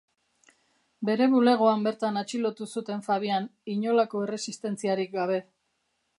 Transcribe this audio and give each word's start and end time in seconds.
Bere 1.09 1.27
bulegoan 1.33 1.85
bertan 1.87 2.17
atxilotu 2.21 2.69
zuten 2.75 3.05
Fabian, 3.09 3.47
inolako 3.75 4.25
erresistentziarik 4.29 5.15
gabe. 5.21 5.41